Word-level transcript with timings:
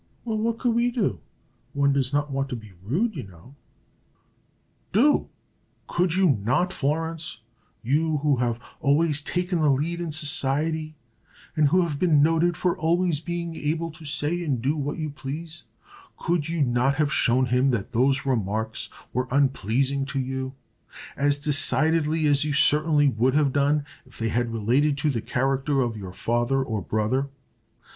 "Well, 0.25 0.39
what 0.39 0.57
could 0.57 0.73
we 0.73 0.89
do? 0.89 1.19
One 1.73 1.93
does 1.93 2.11
not 2.11 2.31
want 2.31 2.49
to 2.49 2.55
be 2.55 2.71
rude, 2.83 3.15
you 3.15 3.21
know." 3.21 3.53
"Do! 4.93 5.29
Could 5.85 6.15
you 6.15 6.39
not, 6.43 6.73
Florence, 6.73 7.41
you 7.83 8.17
who 8.17 8.37
have 8.37 8.59
always 8.79 9.21
taken 9.21 9.59
the 9.61 9.69
lead 9.69 10.01
in 10.01 10.11
society, 10.11 10.95
and 11.55 11.67
who 11.67 11.83
have 11.83 11.99
been 11.99 12.23
noted 12.23 12.57
for 12.57 12.75
always 12.75 13.19
being 13.19 13.55
able 13.55 13.91
to 13.91 14.03
say 14.03 14.43
and 14.43 14.59
do 14.59 14.75
what 14.75 14.97
you 14.97 15.11
please 15.11 15.65
could 16.17 16.49
you 16.49 16.63
not 16.63 16.95
have 16.95 17.13
shown 17.13 17.45
him 17.45 17.69
that 17.69 17.91
those 17.91 18.25
remarks 18.25 18.89
were 19.13 19.27
unpleasing 19.29 20.05
to 20.05 20.19
you, 20.19 20.55
as 21.15 21.37
decidedly 21.37 22.25
as 22.25 22.43
you 22.43 22.53
certainly 22.53 23.07
would 23.07 23.35
have 23.35 23.53
done 23.53 23.85
if 24.07 24.17
they 24.17 24.29
had 24.29 24.51
related 24.51 24.97
to 24.97 25.11
the 25.11 25.21
character 25.21 25.81
of 25.81 25.95
your 25.95 26.11
father 26.11 26.63
or 26.63 26.81
brother? 26.81 27.27